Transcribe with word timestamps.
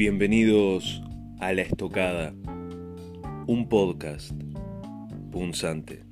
Bienvenidos 0.00 1.02
a 1.40 1.52
La 1.52 1.60
Estocada, 1.60 2.32
un 3.46 3.68
podcast 3.68 4.32
punzante. 5.30 6.06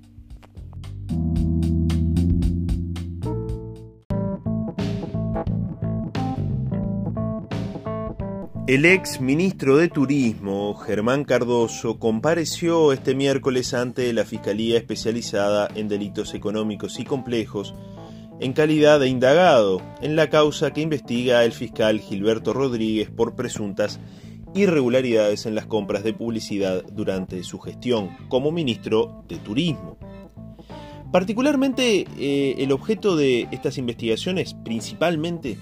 El 8.67 8.85
ex 8.85 9.23
ministro 9.23 9.79
de 9.79 9.89
Turismo, 9.89 10.75
Germán 10.75 11.25
Cardoso, 11.25 11.99
compareció 11.99 12.93
este 12.93 13.15
miércoles 13.15 13.73
ante 13.73 14.13
la 14.13 14.27
Fiscalía 14.27 14.77
Especializada 14.77 15.67
en 15.75 15.89
Delitos 15.89 16.35
Económicos 16.35 17.01
y 17.01 17.05
Complejos 17.05 17.75
en 18.41 18.53
calidad 18.53 19.01
de 19.01 19.09
indagado 19.09 19.83
en 20.01 20.17
la 20.17 20.31
causa 20.31 20.73
que 20.73 20.81
investiga 20.81 21.45
el 21.45 21.53
fiscal 21.53 22.01
Gilberto 22.01 22.53
Rodríguez 22.53 23.11
por 23.11 23.35
presuntas 23.35 24.01
irregularidades 24.55 25.47
en 25.47 25.55
las 25.55 25.67
compras 25.67 26.05
de 26.05 26.15
publicidad 26.15 26.85
durante 26.93 27.43
su 27.43 27.59
gestión 27.59 28.11
como 28.29 28.53
ministro 28.53 29.25
de 29.29 29.37
Turismo. 29.37 29.99
Particularmente 31.13 32.07
eh, 32.19 32.55
el 32.59 32.73
objeto 32.73 33.17
de 33.17 33.49
estas 33.51 33.79
investigaciones 33.79 34.55
principalmente 34.65 35.57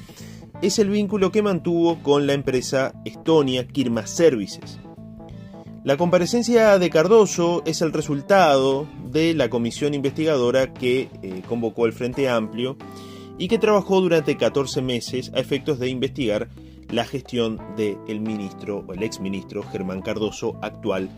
es 0.63 0.79
el 0.79 0.91
vínculo 0.91 1.31
que 1.31 1.43
mantuvo 1.43 2.03
con 2.03 2.27
la 2.27 2.33
empresa 2.33 2.95
Estonia 3.05 3.67
Kirma 3.67 4.07
Services. 4.07 4.81
La 5.87 5.97
comparecencia 5.97 6.81
de 6.81 6.91
Cardoso 6.91 7.63
es 7.65 7.81
el 7.81 7.93
resultado 7.93 8.89
de 9.05 9.35
la 9.35 9.49
comisión 9.49 9.95
investigadora 9.95 10.75
que 10.75 11.09
eh, 11.23 11.43
convocó 11.49 11.87
el 11.87 11.93
Frente 11.93 12.29
Amplio 12.29 12.77
y 13.39 13.47
que 13.47 13.59
trabajó 13.59 14.01
durante 14.01 14.37
14 14.37 14.83
meses 14.83 15.31
a 15.33 15.39
efectos 15.39 15.79
de 15.79 15.89
investigar 15.89 16.49
la 16.91 17.05
gestión 17.05 17.61
del 17.77 18.19
ministro 18.19 18.85
o 18.89 18.95
el 18.95 19.05
exministro 19.05 19.63
Germán 19.63 20.03
Cardoso, 20.03 20.59
actual 20.61 21.09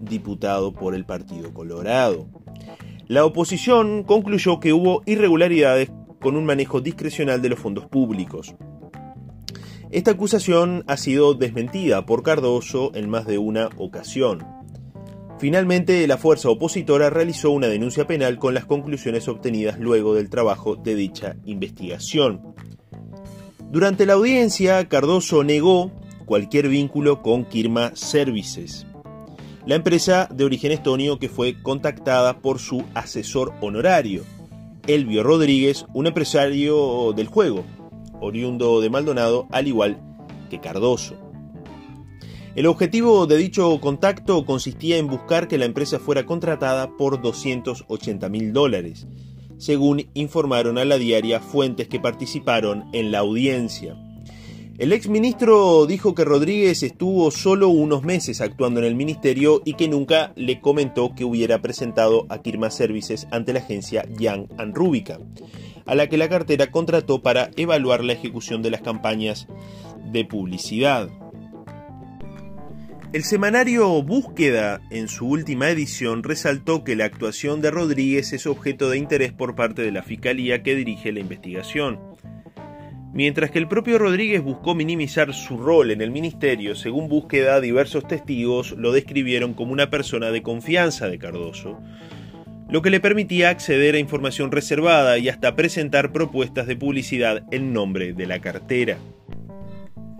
diputado 0.00 0.72
por 0.72 0.96
el 0.96 1.04
Partido 1.04 1.54
Colorado. 1.54 2.26
La 3.06 3.24
oposición 3.24 4.02
concluyó 4.02 4.58
que 4.58 4.72
hubo 4.72 5.04
irregularidades 5.06 5.92
con 6.20 6.36
un 6.36 6.46
manejo 6.46 6.80
discrecional 6.80 7.42
de 7.42 7.50
los 7.50 7.60
fondos 7.60 7.86
públicos. 7.86 8.56
Esta 9.90 10.10
acusación 10.10 10.84
ha 10.88 10.96
sido 10.96 11.34
desmentida 11.34 12.06
por 12.06 12.22
Cardoso 12.22 12.90
en 12.94 13.08
más 13.08 13.26
de 13.26 13.38
una 13.38 13.70
ocasión. 13.76 14.44
Finalmente, 15.38 16.06
la 16.06 16.16
fuerza 16.16 16.48
opositora 16.48 17.10
realizó 17.10 17.50
una 17.50 17.68
denuncia 17.68 18.06
penal 18.06 18.38
con 18.38 18.54
las 18.54 18.64
conclusiones 18.64 19.28
obtenidas 19.28 19.78
luego 19.78 20.14
del 20.14 20.30
trabajo 20.30 20.76
de 20.76 20.94
dicha 20.94 21.36
investigación. 21.44 22.54
Durante 23.70 24.06
la 24.06 24.14
audiencia, 24.14 24.88
Cardoso 24.88 25.44
negó 25.44 25.92
cualquier 26.24 26.68
vínculo 26.68 27.22
con 27.22 27.44
Kirma 27.44 27.92
Services, 27.94 28.86
la 29.66 29.74
empresa 29.74 30.28
de 30.32 30.44
origen 30.44 30.72
estonio 30.72 31.18
que 31.18 31.28
fue 31.28 31.60
contactada 31.62 32.38
por 32.38 32.58
su 32.58 32.84
asesor 32.94 33.52
honorario, 33.60 34.22
Elvio 34.86 35.22
Rodríguez, 35.22 35.86
un 35.92 36.06
empresario 36.06 37.12
del 37.12 37.26
juego, 37.26 37.64
oriundo 38.20 38.80
de 38.80 38.90
Maldonado, 38.90 39.46
al 39.50 39.68
igual 39.68 40.00
que 40.50 40.60
Cardoso. 40.60 41.16
El 42.54 42.66
objetivo 42.66 43.26
de 43.26 43.36
dicho 43.36 43.78
contacto 43.80 44.46
consistía 44.46 44.96
en 44.96 45.08
buscar 45.08 45.46
que 45.46 45.58
la 45.58 45.66
empresa 45.66 45.98
fuera 45.98 46.24
contratada 46.24 46.96
por 46.96 47.20
280 47.20 48.28
mil 48.30 48.54
dólares, 48.54 49.06
según 49.58 50.08
informaron 50.14 50.78
a 50.78 50.86
la 50.86 50.96
diaria 50.96 51.40
fuentes 51.40 51.86
que 51.88 52.00
participaron 52.00 52.86
en 52.94 53.12
la 53.12 53.18
audiencia. 53.18 53.96
El 54.78 54.92
exministro 54.92 55.86
dijo 55.86 56.14
que 56.14 56.24
Rodríguez 56.24 56.82
estuvo 56.82 57.30
solo 57.30 57.68
unos 57.68 58.02
meses 58.04 58.42
actuando 58.42 58.80
en 58.80 58.86
el 58.86 58.94
ministerio 58.94 59.62
y 59.64 59.74
que 59.74 59.88
nunca 59.88 60.32
le 60.36 60.60
comentó 60.60 61.14
que 61.14 61.24
hubiera 61.24 61.62
presentado 61.62 62.26
a 62.28 62.42
Kirma 62.42 62.70
Services 62.70 63.26
ante 63.30 63.54
la 63.54 63.60
agencia 63.60 64.06
Young 64.18 64.48
Rubicam 64.74 65.22
a 65.86 65.94
la 65.94 66.08
que 66.08 66.16
la 66.16 66.28
cartera 66.28 66.66
contrató 66.68 67.22
para 67.22 67.50
evaluar 67.56 68.04
la 68.04 68.12
ejecución 68.12 68.62
de 68.62 68.70
las 68.70 68.82
campañas 68.82 69.46
de 70.12 70.24
publicidad. 70.24 71.08
El 73.12 73.24
semanario 73.24 74.02
Búsqueda, 74.02 74.80
en 74.90 75.08
su 75.08 75.26
última 75.26 75.70
edición, 75.70 76.22
resaltó 76.22 76.84
que 76.84 76.96
la 76.96 77.06
actuación 77.06 77.62
de 77.62 77.70
Rodríguez 77.70 78.32
es 78.32 78.46
objeto 78.46 78.90
de 78.90 78.98
interés 78.98 79.32
por 79.32 79.54
parte 79.54 79.82
de 79.82 79.92
la 79.92 80.02
Fiscalía 80.02 80.62
que 80.62 80.74
dirige 80.74 81.12
la 81.12 81.20
investigación. 81.20 81.98
Mientras 83.14 83.50
que 83.50 83.58
el 83.58 83.68
propio 83.68 83.98
Rodríguez 83.98 84.42
buscó 84.42 84.74
minimizar 84.74 85.32
su 85.32 85.56
rol 85.56 85.92
en 85.92 86.02
el 86.02 86.10
ministerio, 86.10 86.74
según 86.74 87.08
Búsqueda, 87.08 87.62
diversos 87.62 88.06
testigos 88.06 88.72
lo 88.72 88.92
describieron 88.92 89.54
como 89.54 89.72
una 89.72 89.88
persona 89.88 90.30
de 90.30 90.42
confianza 90.42 91.08
de 91.08 91.18
Cardoso, 91.18 91.80
lo 92.68 92.82
que 92.82 92.90
le 92.90 93.00
permitía 93.00 93.50
acceder 93.50 93.94
a 93.94 93.98
información 93.98 94.50
reservada 94.50 95.18
y 95.18 95.28
hasta 95.28 95.54
presentar 95.54 96.12
propuestas 96.12 96.66
de 96.66 96.76
publicidad 96.76 97.44
en 97.50 97.72
nombre 97.72 98.12
de 98.12 98.26
la 98.26 98.40
cartera. 98.40 98.98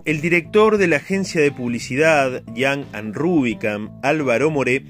El 0.05 0.21
director 0.21 0.79
de 0.79 0.87
la 0.87 0.97
agencia 0.97 1.41
de 1.41 1.51
publicidad, 1.51 2.45
and 2.93 3.15
Rubicam, 3.17 3.99
Álvaro 4.05 4.51
Moré, 4.53 4.85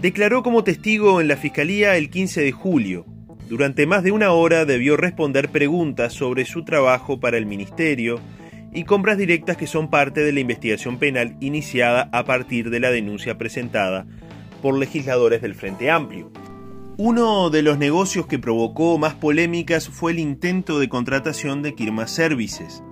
declaró 0.00 0.42
como 0.42 0.64
testigo 0.64 1.20
en 1.20 1.28
la 1.28 1.36
fiscalía 1.36 1.96
el 1.96 2.10
15 2.10 2.40
de 2.40 2.50
julio. 2.50 3.06
Durante 3.48 3.86
más 3.86 4.02
de 4.02 4.10
una 4.10 4.32
hora 4.32 4.64
debió 4.64 4.96
responder 4.96 5.50
preguntas 5.50 6.12
sobre 6.12 6.44
su 6.44 6.64
trabajo 6.64 7.20
para 7.20 7.38
el 7.38 7.46
ministerio 7.46 8.18
y 8.72 8.84
compras 8.84 9.18
directas 9.18 9.56
que 9.56 9.66
son 9.66 9.90
parte 9.90 10.20
de 10.20 10.32
la 10.32 10.40
investigación 10.40 10.98
penal 10.98 11.36
iniciada 11.40 12.08
a 12.12 12.24
partir 12.24 12.70
de 12.70 12.80
la 12.80 12.90
denuncia 12.90 13.38
presentada 13.38 14.06
por 14.62 14.76
legisladores 14.76 15.42
del 15.42 15.54
Frente 15.54 15.90
Amplio. 15.90 16.32
Uno 17.02 17.48
de 17.48 17.62
los 17.62 17.78
negocios 17.78 18.26
que 18.26 18.38
provocó 18.38 18.98
más 18.98 19.14
polémicas 19.14 19.88
fue 19.88 20.12
el 20.12 20.18
intento 20.18 20.78
de 20.78 20.90
contratación 20.90 21.62
de 21.62 21.74
Kirma 21.74 22.06
Services. 22.06 22.82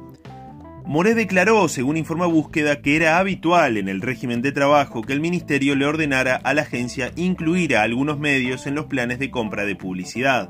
Moré 0.87 1.15
declaró, 1.15 1.69
según 1.69 1.99
informa 1.99 2.25
Búsqueda, 2.25 2.81
que 2.81 2.97
era 2.97 3.19
habitual 3.19 3.77
en 3.77 3.87
el 3.87 4.01
régimen 4.01 4.41
de 4.41 4.51
trabajo 4.51 5.03
que 5.03 5.13
el 5.13 5.21
ministerio 5.21 5.77
le 5.77 5.85
ordenara 5.85 6.37
a 6.37 6.55
la 6.55 6.63
agencia 6.63 7.13
incluir 7.17 7.77
a 7.77 7.83
algunos 7.83 8.19
medios 8.19 8.67
en 8.67 8.77
los 8.77 8.87
planes 8.87 9.19
de 9.19 9.31
compra 9.31 9.67
de 9.67 9.77
publicidad. 9.77 10.49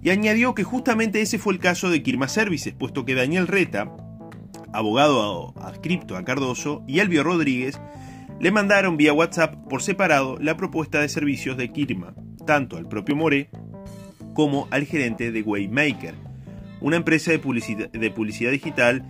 Y 0.00 0.10
añadió 0.10 0.54
que 0.54 0.62
justamente 0.62 1.22
ese 1.22 1.40
fue 1.40 1.52
el 1.52 1.58
caso 1.58 1.90
de 1.90 2.04
Kirma 2.04 2.28
Services, 2.28 2.72
puesto 2.78 3.04
que 3.04 3.16
Daniel 3.16 3.48
Reta, 3.48 3.90
abogado 4.72 5.52
adscripto 5.60 6.16
a 6.16 6.24
Cardoso, 6.24 6.84
y 6.86 7.00
Elvio 7.00 7.24
Rodríguez 7.24 7.80
le 8.38 8.52
mandaron 8.52 8.96
vía 8.96 9.12
WhatsApp 9.12 9.56
por 9.68 9.82
separado 9.82 10.38
la 10.38 10.56
propuesta 10.56 11.00
de 11.00 11.08
servicios 11.08 11.56
de 11.56 11.72
Kirma 11.72 12.14
tanto 12.46 12.76
al 12.76 12.88
propio 12.88 13.16
More 13.16 13.50
como 14.34 14.68
al 14.70 14.84
gerente 14.84 15.32
de 15.32 15.42
Waymaker, 15.42 16.14
una 16.80 16.96
empresa 16.96 17.30
de 17.30 17.38
publicidad, 17.38 17.90
de 17.90 18.10
publicidad 18.10 18.50
digital 18.50 19.04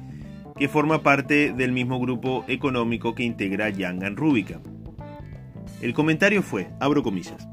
que 0.58 0.68
forma 0.68 1.02
parte 1.02 1.52
del 1.52 1.72
mismo 1.72 2.00
grupo 2.00 2.44
económico 2.48 3.14
que 3.14 3.24
integra 3.24 3.68
Young 3.68 4.02
Rubicam. 4.16 4.62
El 5.82 5.92
comentario 5.92 6.42
fue, 6.42 6.68
abro 6.80 7.02
comillas, 7.02 7.46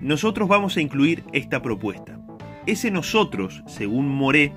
nosotros 0.00 0.48
vamos 0.48 0.76
a 0.76 0.80
incluir 0.80 1.24
esta 1.32 1.62
propuesta. 1.62 2.20
Ese 2.66 2.90
nosotros, 2.90 3.62
según 3.66 4.08
More, 4.08 4.52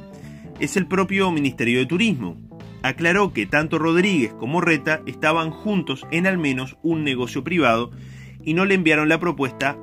es 0.60 0.76
el 0.76 0.88
propio 0.88 1.32
Ministerio 1.32 1.80
de 1.80 1.86
Turismo. 1.86 2.38
Aclaró 2.84 3.32
que 3.32 3.46
tanto 3.46 3.80
Rodríguez 3.80 4.34
como 4.34 4.62
Reta 4.62 5.02
estaban 5.06 5.52
juntos 5.52 6.06
en 6.12 6.28
al 6.28 6.38
menos 6.38 6.78
un 6.84 7.04
negocio 7.04 7.44
privado 7.44 7.92
y 8.44 8.54
no 8.54 8.66
le 8.66 8.76
enviaron 8.76 9.10
la 9.10 9.20
propuesta 9.20 9.78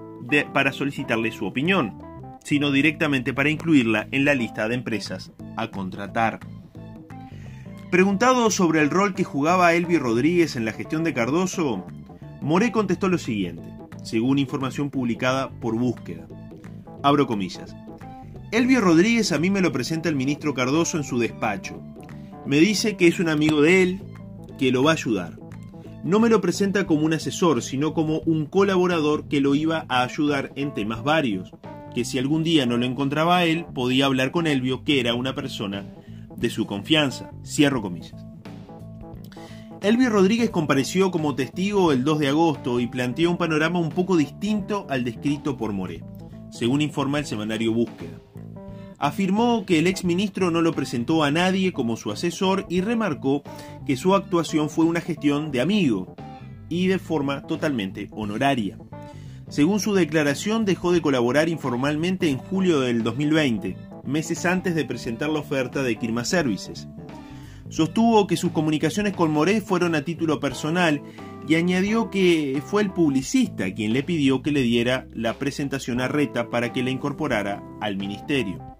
para 0.53 0.73
solicitarle 0.73 1.33
su 1.33 1.47
opinión, 1.47 1.99
sino 2.45 2.71
directamente 2.71 3.33
para 3.33 3.51
incluirla 3.51 4.09
en 4.11 4.25
la 4.25 4.35
lista 4.35 4.69
de 4.69 4.75
empresas 4.75 5.33
a 5.57 5.71
contratar. 5.71 6.41
Preguntado 7.91 8.51
sobre 8.51 8.81
el 8.81 8.91
rol 8.91 9.15
que 9.15 9.25
jugaba 9.25 9.75
Elvi 9.75 9.99
Rodríguez 9.99 10.57
en 10.57 10.65
la 10.65 10.73
gestión 10.73 11.05
de 11.05 11.13
Cardoso, 11.13 11.87
Moré 12.41 12.73
contestó 12.73 13.09
lo 13.09 13.19
siguiente, 13.19 13.63
según 14.03 14.39
información 14.39 14.91
publicada 14.91 15.51
por 15.51 15.77
Búsqueda. 15.77 16.27
Abro 17.03 17.27
comillas. 17.27 17.77
Elvio 18.51 18.81
Rodríguez 18.81 19.33
a 19.33 19.39
mí 19.39 19.51
me 19.51 19.61
lo 19.61 19.73
presenta 19.73 20.09
el 20.09 20.17
ministro 20.17 20.55
Cardoso 20.55 20.97
en 20.97 21.05
su 21.05 21.19
despacho. 21.19 21.81
Me 22.47 22.59
dice 22.59 22.97
que 22.97 23.07
es 23.07 23.21
un 23.21 23.29
amigo 23.29 23.63
de 23.63 23.83
él, 23.83 24.03
que 24.59 24.73
lo 24.73 24.83
va 24.83 24.93
a 24.93 24.95
ayudar 24.95 25.42
no 26.05 26.19
me 26.19 26.29
lo 26.29 26.41
presenta 26.41 26.87
como 26.87 27.07
un 27.07 27.15
asesor, 27.15 27.63
sino 27.63 27.95
como 27.95 28.21
un 28.21 28.47
colaborador 28.47 29.29
que 29.29 29.41
lo 29.41 29.55
iba 29.55 29.85
a 29.89 30.03
ayudar 30.03 30.53
en 30.57 30.75
temas 30.75 31.05
varios, 31.05 31.53
que 31.95 32.05
si 32.05 32.19
algún 32.19 32.43
día 32.43 32.67
no 32.67 32.77
lo 32.77 32.87
encontraba 32.87 33.39
a 33.39 33.45
él, 33.45 33.67
podía 33.73 34.07
hablar 34.07 34.31
con 34.31 34.47
Elvio, 34.47 34.83
que 34.85 35.01
era 35.01 35.15
una 35.15 35.35
persona 35.35 35.87
de 36.37 36.51
su 36.51 36.67
confianza. 36.67 37.31
Cierro 37.45 37.83
comillas. 37.83 38.27
Elvio 39.81 40.11
Rodríguez 40.11 40.51
compareció 40.51 41.11
como 41.11 41.35
testigo 41.35 41.93
el 41.93 42.05
2 42.05 42.19
de 42.21 42.29
agosto 42.29 42.81
y 42.81 42.87
planteó 42.87 43.31
un 43.31 43.37
panorama 43.37 43.81
un 43.81 43.91
poco 43.91 44.17
distinto 44.17 44.87
al 44.89 45.03
descrito 45.05 45.57
por 45.57 45.73
Moré, 45.73 46.03
según 46.51 46.83
informa 46.83 47.19
el 47.19 47.27
semanario 47.27 47.73
Búsqueda. 47.73 48.21
Afirmó 49.03 49.67
que 49.67 49.81
el 49.81 49.89
exministro 49.89 50.53
no 50.53 50.63
lo 50.63 50.75
presentó 50.75 51.25
a 51.25 51.33
nadie 51.33 51.73
como 51.73 51.97
su 51.97 52.13
asesor 52.13 52.67
y 52.69 52.83
remarcó 52.83 53.43
que 53.85 53.97
su 53.97 54.15
actuación 54.15 54.71
fue 54.71 54.85
una 54.85 55.01
gestión 55.01 55.51
de 55.51 55.61
amigo 55.61 56.15
y 56.69 56.87
de 56.87 57.01
forma 57.01 57.43
totalmente 57.43 58.09
honoraria. 58.13 58.79
Según 59.49 59.81
su 59.81 59.93
declaración, 59.93 60.65
dejó 60.65 60.93
de 60.93 61.03
colaborar 61.03 61.49
informalmente 61.49 62.29
en 62.29 62.39
julio 62.39 62.79
del 62.79 63.03
2020, 63.03 63.77
meses 64.05 64.47
antes 64.47 64.77
de 64.77 64.85
presentar 64.85 65.31
la 65.31 65.41
oferta 65.41 65.83
de 65.83 65.97
Kirma 65.97 66.25
Services. 66.25 66.87
Sostuvo 67.71 68.29
que 68.29 68.37
sus 68.37 68.53
comunicaciones 68.53 69.15
con 69.15 69.33
Moré 69.33 69.61
fueron 69.61 69.97
a 69.97 70.05
título 70.05 70.39
personal 70.39 71.03
y 71.49 71.57
añadió 71.57 72.09
que 72.09 72.63
fue 72.65 72.83
el 72.83 72.93
publicista 72.93 73.75
quien 73.75 73.95
le 73.95 74.05
pidió 74.05 74.43
que 74.43 74.53
le 74.53 74.63
diera 74.63 75.09
la 75.13 75.35
presentación 75.35 76.01
a 76.01 76.07
Reta 76.07 76.51
para 76.51 76.73
que 76.73 76.85
la 76.85 76.91
incorporara 76.91 77.65
al 77.81 77.97
ministerio. 77.97 78.72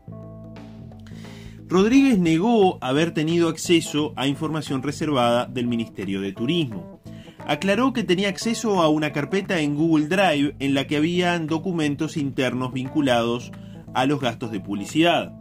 Rodríguez 1.73 2.19
negó 2.19 2.77
haber 2.83 3.15
tenido 3.15 3.49
acceso 3.49 4.13
a 4.17 4.27
información 4.27 4.83
reservada 4.83 5.47
del 5.47 5.67
Ministerio 5.67 6.21
de 6.21 6.35
Turismo. 6.35 7.01
Aclaró 7.47 7.95
que 7.95 8.05
tenía 8.05 8.29
acceso 8.29 8.83
a 8.83 8.91
una 8.91 9.15
carpeta 9.15 9.59
en 9.59 9.75
Google 9.75 10.07
Drive 10.07 10.55
en 10.59 10.75
la 10.75 10.87
que 10.87 10.99
habían 10.99 11.47
documentos 11.47 12.19
internos 12.19 12.75
vinculados 12.75 13.53
a 13.95 14.05
los 14.05 14.21
gastos 14.21 14.53
de 14.53 14.61
publicidad. 14.61 15.33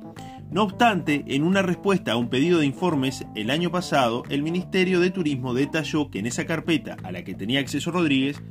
No 0.50 0.64
obstante, 0.64 1.26
en 1.28 1.44
una 1.44 1.64
respuesta 1.64 2.14
a 2.14 2.16
un 2.16 2.30
pedido 2.30 2.60
de 2.60 2.66
informes 2.66 3.26
el 3.36 3.50
año 3.50 3.70
pasado, 3.70 4.24
el 4.30 4.42
Ministerio 4.42 5.02
de 5.02 5.12
Turismo 5.12 5.54
detalló 5.54 6.10
que 6.10 6.20
en 6.20 6.28
esa 6.28 6.46
carpeta 6.46 6.96
a 7.04 7.12
la 7.12 7.26
que 7.26 7.34
tenía 7.34 7.60
acceso 7.60 7.92
Rodríguez 7.92 8.42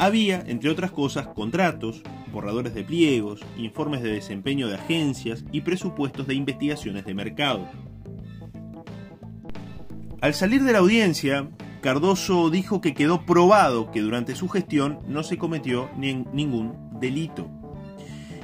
había, 0.00 0.42
entre 0.46 0.70
otras 0.70 0.90
cosas, 0.90 1.28
contratos, 1.28 2.02
borradores 2.32 2.74
de 2.74 2.82
pliegos, 2.84 3.42
informes 3.58 4.02
de 4.02 4.10
desempeño 4.10 4.66
de 4.66 4.76
agencias 4.76 5.44
y 5.52 5.60
presupuestos 5.60 6.26
de 6.26 6.34
investigaciones 6.34 7.04
de 7.04 7.12
mercado. 7.12 7.68
Al 10.22 10.32
salir 10.32 10.64
de 10.64 10.72
la 10.72 10.78
audiencia, 10.78 11.50
Cardoso 11.82 12.48
dijo 12.48 12.80
que 12.80 12.94
quedó 12.94 13.26
probado 13.26 13.90
que 13.90 14.00
durante 14.00 14.34
su 14.34 14.48
gestión 14.48 15.00
no 15.06 15.22
se 15.22 15.36
cometió 15.36 15.90
ningún 15.96 16.98
delito 16.98 17.50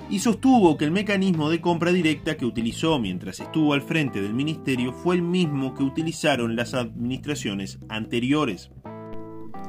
y 0.09 0.21
sostuvo 0.21 0.77
que 0.77 0.85
el 0.85 0.93
mecanismo 0.93 1.51
de 1.51 1.61
compra 1.61 1.91
directa 1.91 2.37
que 2.37 2.45
utilizó 2.45 2.99
mientras 2.99 3.41
estuvo 3.41 3.73
al 3.73 3.83
frente 3.83 4.21
del 4.21 4.35
ministerio 4.35 4.93
fue 4.93 5.17
el 5.17 5.23
mismo 5.23 5.75
que 5.75 5.83
utilizaron 5.83 6.55
las 6.55 6.75
administraciones 6.75 7.81
anteriores. 7.89 8.71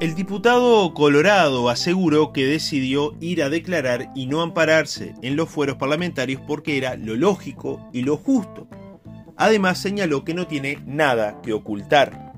El 0.00 0.14
diputado 0.14 0.94
Colorado 0.94 1.68
aseguró 1.68 2.32
que 2.32 2.46
decidió 2.46 3.16
ir 3.20 3.42
a 3.42 3.50
declarar 3.50 4.12
y 4.14 4.26
no 4.26 4.42
ampararse 4.42 5.14
en 5.22 5.34
los 5.34 5.48
fueros 5.48 5.76
parlamentarios 5.76 6.40
porque 6.46 6.78
era 6.78 6.94
lo 6.94 7.16
lógico 7.16 7.90
y 7.92 8.02
lo 8.02 8.16
justo. 8.16 8.68
Además 9.36 9.78
señaló 9.78 10.24
que 10.24 10.34
no 10.34 10.46
tiene 10.46 10.78
nada 10.86 11.40
que 11.42 11.52
ocultar. 11.52 12.32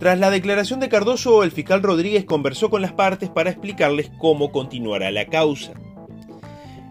Tras 0.00 0.18
la 0.18 0.30
declaración 0.30 0.80
de 0.80 0.88
Cardoso, 0.88 1.44
el 1.44 1.52
fiscal 1.52 1.80
Rodríguez 1.80 2.24
conversó 2.24 2.70
con 2.70 2.82
las 2.82 2.92
partes 2.92 3.30
para 3.30 3.50
explicarles 3.50 4.10
cómo 4.18 4.50
continuará 4.50 5.12
la 5.12 5.26
causa. 5.26 5.74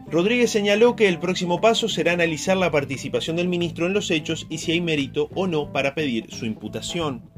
Rodríguez 0.10 0.50
señaló 0.50 0.96
que 0.96 1.10
el 1.10 1.20
próximo 1.20 1.60
paso 1.60 1.90
será 1.90 2.14
analizar 2.14 2.56
la 2.56 2.72
participación 2.72 3.36
del 3.36 3.50
ministro 3.50 3.86
en 3.86 3.94
los 3.94 4.12
hechos 4.12 4.48
y 4.50 4.60
si 4.60 4.72
hay 4.72 4.80
mérito 4.80 5.30
o 5.36 5.46
no 5.46 5.74
para 5.74 5.94
pedir 5.94 6.32
su 6.32 6.46
imputación. 6.46 7.30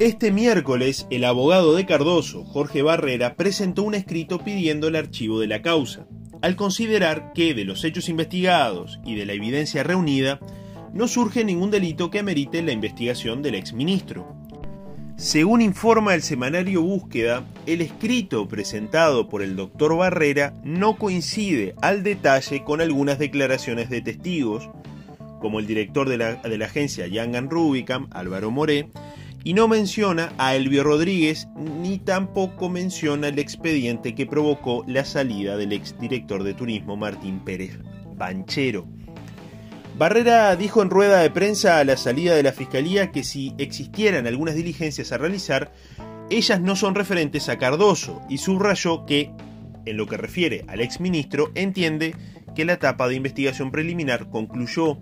Este 0.00 0.32
miércoles, 0.32 1.06
el 1.10 1.22
abogado 1.22 1.76
de 1.76 1.86
Cardoso, 1.86 2.44
Jorge 2.44 2.82
Barrera, 2.82 3.36
presentó 3.36 3.84
un 3.84 3.94
escrito 3.94 4.40
pidiendo 4.40 4.88
el 4.88 4.96
archivo 4.96 5.38
de 5.38 5.46
la 5.46 5.62
causa, 5.62 6.08
al 6.42 6.56
considerar 6.56 7.32
que 7.32 7.54
de 7.54 7.64
los 7.64 7.84
hechos 7.84 8.08
investigados 8.08 8.98
y 9.04 9.14
de 9.14 9.24
la 9.24 9.34
evidencia 9.34 9.84
reunida, 9.84 10.40
no 10.92 11.06
surge 11.06 11.44
ningún 11.44 11.70
delito 11.70 12.10
que 12.10 12.18
amerite 12.18 12.60
la 12.62 12.72
investigación 12.72 13.40
del 13.40 13.54
exministro. 13.54 14.34
Según 15.16 15.62
informa 15.62 16.16
el 16.16 16.22
semanario 16.22 16.82
Búsqueda, 16.82 17.44
el 17.66 17.80
escrito 17.80 18.48
presentado 18.48 19.28
por 19.28 19.42
el 19.42 19.54
doctor 19.54 19.96
Barrera 19.96 20.54
no 20.64 20.96
coincide 20.96 21.76
al 21.80 22.02
detalle 22.02 22.64
con 22.64 22.80
algunas 22.80 23.20
declaraciones 23.20 23.90
de 23.90 24.00
testigos, 24.00 24.68
como 25.40 25.60
el 25.60 25.68
director 25.68 26.08
de 26.08 26.18
la, 26.18 26.34
de 26.34 26.58
la 26.58 26.66
agencia 26.66 27.06
Yangan 27.06 27.48
Rubicam, 27.48 28.08
Álvaro 28.10 28.50
Moré, 28.50 28.88
y 29.44 29.52
no 29.52 29.68
menciona 29.68 30.32
a 30.38 30.56
Elvio 30.56 30.82
Rodríguez 30.82 31.48
ni 31.56 31.98
tampoco 31.98 32.70
menciona 32.70 33.28
el 33.28 33.38
expediente 33.38 34.14
que 34.14 34.26
provocó 34.26 34.84
la 34.88 35.04
salida 35.04 35.56
del 35.56 35.72
exdirector 35.72 36.42
de 36.42 36.54
turismo 36.54 36.96
Martín 36.96 37.40
Pérez 37.44 37.78
Banchero. 38.16 38.86
Barrera 39.96 40.56
dijo 40.56 40.82
en 40.82 40.90
rueda 40.90 41.20
de 41.20 41.30
prensa 41.30 41.78
a 41.78 41.84
la 41.84 41.96
salida 41.96 42.34
de 42.34 42.42
la 42.42 42.52
Fiscalía 42.52 43.12
que 43.12 43.22
si 43.22 43.54
existieran 43.58 44.26
algunas 44.26 44.56
diligencias 44.56 45.12
a 45.12 45.18
realizar, 45.18 45.70
ellas 46.30 46.60
no 46.60 46.74
son 46.74 46.94
referentes 46.94 47.48
a 47.48 47.58
Cardoso 47.58 48.22
y 48.28 48.38
subrayó 48.38 49.06
que, 49.06 49.30
en 49.84 49.96
lo 49.96 50.06
que 50.06 50.16
refiere 50.16 50.64
al 50.66 50.80
exministro, 50.80 51.52
entiende 51.54 52.16
que 52.56 52.64
la 52.64 52.72
etapa 52.72 53.06
de 53.08 53.14
investigación 53.14 53.70
preliminar 53.70 54.30
concluyó. 54.30 54.98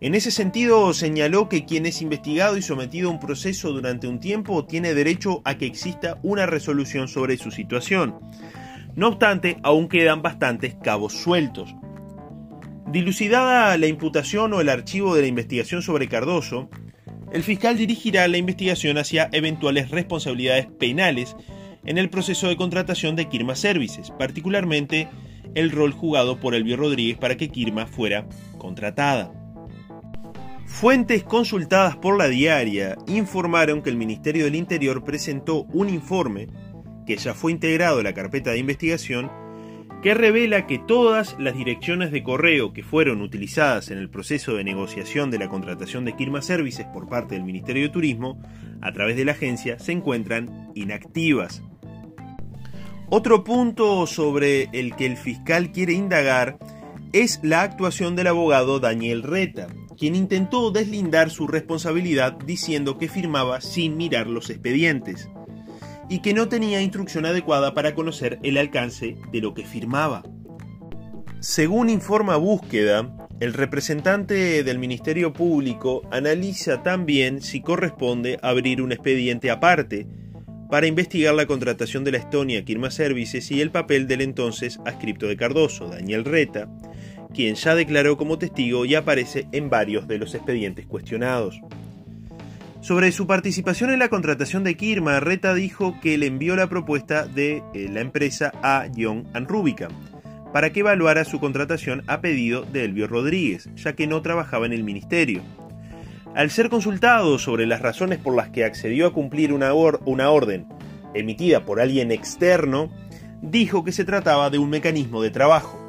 En 0.00 0.14
ese 0.14 0.30
sentido, 0.30 0.92
señaló 0.92 1.48
que 1.48 1.64
quien 1.64 1.84
es 1.84 2.02
investigado 2.02 2.56
y 2.56 2.62
sometido 2.62 3.08
a 3.08 3.12
un 3.12 3.18
proceso 3.18 3.72
durante 3.72 4.06
un 4.06 4.20
tiempo 4.20 4.64
tiene 4.64 4.94
derecho 4.94 5.42
a 5.44 5.58
que 5.58 5.66
exista 5.66 6.18
una 6.22 6.46
resolución 6.46 7.08
sobre 7.08 7.36
su 7.36 7.50
situación. 7.50 8.14
No 8.94 9.08
obstante, 9.08 9.56
aún 9.64 9.88
quedan 9.88 10.22
bastantes 10.22 10.76
cabos 10.76 11.14
sueltos. 11.14 11.74
Dilucidada 12.86 13.76
la 13.76 13.88
imputación 13.88 14.52
o 14.52 14.60
el 14.60 14.68
archivo 14.68 15.16
de 15.16 15.22
la 15.22 15.26
investigación 15.26 15.82
sobre 15.82 16.08
Cardoso, 16.08 16.70
el 17.32 17.42
fiscal 17.42 17.76
dirigirá 17.76 18.28
la 18.28 18.38
investigación 18.38 18.98
hacia 18.98 19.28
eventuales 19.32 19.90
responsabilidades 19.90 20.66
penales 20.66 21.36
en 21.84 21.98
el 21.98 22.08
proceso 22.08 22.48
de 22.48 22.56
contratación 22.56 23.16
de 23.16 23.28
Kirma 23.28 23.56
Services, 23.56 24.12
particularmente 24.16 25.08
el 25.54 25.72
rol 25.72 25.90
jugado 25.90 26.38
por 26.38 26.54
Elvio 26.54 26.76
Rodríguez 26.76 27.18
para 27.18 27.36
que 27.36 27.48
Kirma 27.48 27.86
fuera 27.86 28.26
contratada. 28.58 29.37
Fuentes 30.68 31.24
consultadas 31.24 31.96
por 31.96 32.16
la 32.16 32.28
diaria 32.28 32.96
informaron 33.08 33.82
que 33.82 33.90
el 33.90 33.96
Ministerio 33.96 34.44
del 34.44 34.54
Interior 34.54 35.02
presentó 35.02 35.64
un 35.72 35.88
informe 35.88 36.46
que 37.04 37.16
ya 37.16 37.34
fue 37.34 37.50
integrado 37.50 37.98
a 37.98 38.02
la 38.04 38.14
carpeta 38.14 38.52
de 38.52 38.58
investigación 38.58 39.28
que 40.04 40.14
revela 40.14 40.68
que 40.68 40.78
todas 40.78 41.34
las 41.40 41.56
direcciones 41.56 42.12
de 42.12 42.22
correo 42.22 42.72
que 42.72 42.84
fueron 42.84 43.22
utilizadas 43.22 43.90
en 43.90 43.98
el 43.98 44.08
proceso 44.08 44.54
de 44.54 44.62
negociación 44.62 45.32
de 45.32 45.40
la 45.40 45.48
contratación 45.48 46.04
de 46.04 46.14
Kirma 46.14 46.42
Services 46.42 46.86
por 46.92 47.08
parte 47.08 47.34
del 47.34 47.42
Ministerio 47.42 47.82
de 47.82 47.88
Turismo 47.88 48.40
a 48.80 48.92
través 48.92 49.16
de 49.16 49.24
la 49.24 49.32
agencia 49.32 49.80
se 49.80 49.90
encuentran 49.90 50.70
inactivas. 50.76 51.60
Otro 53.08 53.42
punto 53.42 54.06
sobre 54.06 54.68
el 54.72 54.94
que 54.94 55.06
el 55.06 55.16
fiscal 55.16 55.72
quiere 55.72 55.94
indagar 55.94 56.58
es 57.12 57.40
la 57.42 57.62
actuación 57.62 58.14
del 58.14 58.28
abogado 58.28 58.78
Daniel 58.78 59.24
Reta, 59.24 59.66
quien 59.98 60.14
intentó 60.14 60.70
deslindar 60.70 61.30
su 61.30 61.46
responsabilidad 61.46 62.38
diciendo 62.46 62.98
que 62.98 63.08
firmaba 63.08 63.60
sin 63.60 63.96
mirar 63.96 64.28
los 64.28 64.48
expedientes 64.48 65.28
y 66.08 66.20
que 66.20 66.32
no 66.32 66.48
tenía 66.48 66.80
instrucción 66.80 67.26
adecuada 67.26 67.74
para 67.74 67.94
conocer 67.94 68.38
el 68.42 68.56
alcance 68.56 69.16
de 69.32 69.40
lo 69.40 69.54
que 69.54 69.66
firmaba. 69.66 70.22
Según 71.40 71.90
informa 71.90 72.36
Búsqueda, 72.36 73.28
el 73.40 73.54
representante 73.54 74.64
del 74.64 74.78
Ministerio 74.78 75.32
Público 75.32 76.02
analiza 76.10 76.82
también 76.82 77.42
si 77.42 77.60
corresponde 77.60 78.38
abrir 78.42 78.82
un 78.82 78.92
expediente 78.92 79.50
aparte 79.50 80.06
para 80.70 80.86
investigar 80.86 81.34
la 81.34 81.46
contratación 81.46 82.04
de 82.04 82.12
la 82.12 82.18
Estonia 82.18 82.64
Kirma 82.64 82.90
Services 82.90 83.50
y 83.50 83.60
el 83.60 83.70
papel 83.70 84.06
del 84.06 84.20
entonces 84.20 84.80
ascripto 84.84 85.26
de 85.26 85.36
Cardoso, 85.36 85.88
Daniel 85.88 86.24
Reta, 86.24 86.68
quien 87.34 87.54
ya 87.54 87.74
declaró 87.74 88.16
como 88.16 88.38
testigo 88.38 88.84
y 88.84 88.94
aparece 88.94 89.46
en 89.52 89.70
varios 89.70 90.08
de 90.08 90.18
los 90.18 90.34
expedientes 90.34 90.86
cuestionados. 90.86 91.60
Sobre 92.80 93.10
su 93.10 93.26
participación 93.26 93.90
en 93.90 93.98
la 93.98 94.08
contratación 94.08 94.62
de 94.64 94.76
Kirma, 94.76 95.18
Reta 95.20 95.52
dijo 95.54 95.96
que 96.00 96.16
le 96.16 96.26
envió 96.26 96.54
la 96.54 96.68
propuesta 96.68 97.26
de 97.26 97.62
eh, 97.74 97.88
la 97.90 98.00
empresa 98.00 98.52
a 98.62 98.86
John 98.96 99.26
Rubicam 99.46 99.92
para 100.52 100.70
que 100.70 100.80
evaluara 100.80 101.24
su 101.24 101.40
contratación 101.40 102.04
a 102.06 102.20
pedido 102.20 102.62
de 102.62 102.84
Elvio 102.84 103.06
Rodríguez, 103.06 103.68
ya 103.76 103.94
que 103.94 104.06
no 104.06 104.22
trabajaba 104.22 104.66
en 104.66 104.72
el 104.72 104.84
ministerio. 104.84 105.42
Al 106.34 106.50
ser 106.50 106.70
consultado 106.70 107.38
sobre 107.38 107.66
las 107.66 107.82
razones 107.82 108.18
por 108.18 108.34
las 108.34 108.48
que 108.50 108.64
accedió 108.64 109.06
a 109.06 109.12
cumplir 109.12 109.52
una 109.52 109.72
orden 109.74 110.66
emitida 111.14 111.64
por 111.64 111.80
alguien 111.80 112.12
externo, 112.12 112.90
dijo 113.42 113.84
que 113.84 113.92
se 113.92 114.04
trataba 114.04 114.50
de 114.50 114.58
un 114.58 114.70
mecanismo 114.70 115.22
de 115.22 115.30
trabajo. 115.30 115.87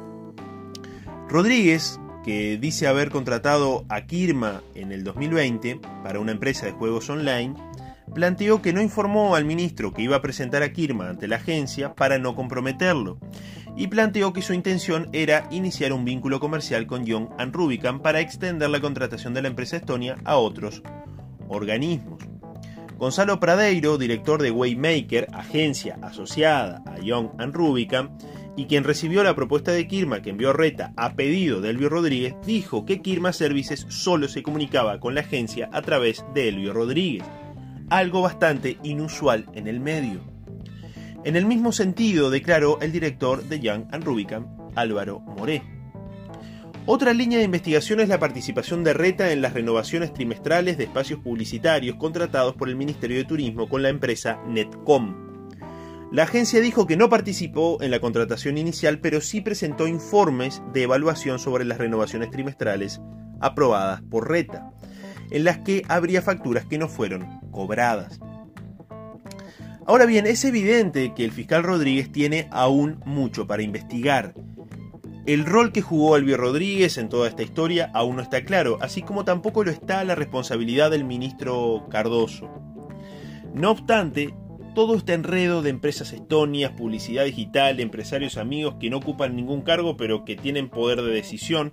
Rodríguez 1.30 2.00
que 2.24 2.58
dice 2.58 2.88
haber 2.88 3.10
contratado 3.10 3.84
a 3.88 4.00
Kirma 4.02 4.62
en 4.74 4.90
el 4.90 5.04
2020 5.04 5.80
para 6.02 6.18
una 6.18 6.32
empresa 6.32 6.66
de 6.66 6.72
juegos 6.72 7.08
online, 7.08 7.54
planteó 8.12 8.60
que 8.60 8.72
no 8.72 8.82
informó 8.82 9.36
al 9.36 9.44
ministro 9.44 9.92
que 9.92 10.02
iba 10.02 10.16
a 10.16 10.22
presentar 10.22 10.64
a 10.64 10.72
Kirma 10.72 11.08
ante 11.08 11.28
la 11.28 11.36
agencia 11.36 11.94
para 11.94 12.18
no 12.18 12.34
comprometerlo 12.34 13.18
y 13.76 13.86
planteó 13.86 14.32
que 14.32 14.42
su 14.42 14.54
intención 14.54 15.08
era 15.12 15.46
iniciar 15.52 15.92
un 15.92 16.04
vínculo 16.04 16.40
comercial 16.40 16.88
con 16.88 17.06
Young 17.06 17.28
and 17.38 17.54
Rubicam 17.54 18.00
para 18.00 18.18
extender 18.18 18.68
la 18.68 18.80
contratación 18.80 19.32
de 19.32 19.42
la 19.42 19.48
empresa 19.48 19.76
Estonia 19.76 20.16
a 20.24 20.36
otros 20.36 20.82
organismos. 21.48 22.24
Gonzalo 22.98 23.38
Pradeiro, 23.38 23.96
director 23.96 24.42
de 24.42 24.50
Waymaker, 24.50 25.28
agencia 25.32 25.96
asociada 26.02 26.82
a 26.86 26.98
Young 26.98 27.30
and 27.38 27.54
Rubicam, 27.54 28.10
y 28.56 28.66
quien 28.66 28.84
recibió 28.84 29.22
la 29.22 29.34
propuesta 29.34 29.72
de 29.72 29.86
Kirma 29.86 30.22
que 30.22 30.30
envió 30.30 30.52
Reta 30.52 30.92
a 30.96 31.14
pedido 31.14 31.60
de 31.60 31.70
Elvio 31.70 31.88
Rodríguez, 31.88 32.34
dijo 32.44 32.84
que 32.84 33.00
Kirma 33.00 33.32
Services 33.32 33.86
solo 33.88 34.28
se 34.28 34.42
comunicaba 34.42 35.00
con 35.00 35.14
la 35.14 35.22
agencia 35.22 35.68
a 35.72 35.82
través 35.82 36.24
de 36.34 36.48
Elvio 36.48 36.72
Rodríguez, 36.72 37.24
algo 37.88 38.22
bastante 38.22 38.78
inusual 38.82 39.46
en 39.54 39.66
el 39.66 39.80
medio. 39.80 40.20
En 41.24 41.36
el 41.36 41.46
mismo 41.46 41.72
sentido 41.72 42.30
declaró 42.30 42.80
el 42.80 42.92
director 42.92 43.44
de 43.44 43.60
Young 43.60 43.84
and 43.92 44.04
Rubicam, 44.04 44.46
Álvaro 44.74 45.20
Moré. 45.20 45.62
Otra 46.86 47.12
línea 47.12 47.38
de 47.38 47.44
investigación 47.44 48.00
es 48.00 48.08
la 48.08 48.18
participación 48.18 48.82
de 48.82 48.94
Reta 48.94 49.30
en 49.30 49.42
las 49.42 49.52
renovaciones 49.52 50.14
trimestrales 50.14 50.78
de 50.78 50.84
espacios 50.84 51.20
publicitarios 51.20 51.96
contratados 51.96 52.56
por 52.56 52.68
el 52.68 52.76
Ministerio 52.76 53.18
de 53.18 53.24
Turismo 53.24 53.68
con 53.68 53.82
la 53.82 53.90
empresa 53.90 54.40
Netcom. 54.46 55.29
La 56.12 56.24
agencia 56.24 56.60
dijo 56.60 56.88
que 56.88 56.96
no 56.96 57.08
participó 57.08 57.80
en 57.80 57.92
la 57.92 58.00
contratación 58.00 58.58
inicial, 58.58 58.98
pero 58.98 59.20
sí 59.20 59.40
presentó 59.40 59.86
informes 59.86 60.60
de 60.72 60.82
evaluación 60.82 61.38
sobre 61.38 61.64
las 61.64 61.78
renovaciones 61.78 62.30
trimestrales 62.30 63.00
aprobadas 63.40 64.02
por 64.02 64.28
Reta, 64.28 64.72
en 65.30 65.44
las 65.44 65.58
que 65.58 65.84
habría 65.88 66.20
facturas 66.20 66.66
que 66.66 66.78
no 66.78 66.88
fueron 66.88 67.40
cobradas. 67.52 68.18
Ahora 69.86 70.04
bien, 70.04 70.26
es 70.26 70.44
evidente 70.44 71.14
que 71.14 71.24
el 71.24 71.30
fiscal 71.30 71.62
Rodríguez 71.62 72.10
tiene 72.10 72.48
aún 72.50 73.00
mucho 73.04 73.46
para 73.46 73.62
investigar. 73.62 74.34
El 75.26 75.46
rol 75.46 75.70
que 75.70 75.80
jugó 75.80 76.16
Elvio 76.16 76.36
Rodríguez 76.36 76.98
en 76.98 77.08
toda 77.08 77.28
esta 77.28 77.44
historia 77.44 77.88
aún 77.94 78.16
no 78.16 78.22
está 78.22 78.44
claro, 78.44 78.78
así 78.80 79.02
como 79.02 79.24
tampoco 79.24 79.62
lo 79.62 79.70
está 79.70 80.02
la 80.02 80.16
responsabilidad 80.16 80.90
del 80.90 81.04
ministro 81.04 81.86
Cardoso. 81.88 82.50
No 83.54 83.70
obstante, 83.70 84.34
todo 84.74 84.94
este 84.94 85.14
enredo 85.14 85.62
de 85.62 85.70
empresas 85.70 86.12
estonias, 86.12 86.72
publicidad 86.72 87.24
digital, 87.24 87.80
empresarios 87.80 88.36
amigos 88.36 88.76
que 88.80 88.90
no 88.90 88.98
ocupan 88.98 89.36
ningún 89.36 89.62
cargo 89.62 89.96
pero 89.96 90.24
que 90.24 90.36
tienen 90.36 90.68
poder 90.68 91.02
de 91.02 91.12
decisión, 91.12 91.72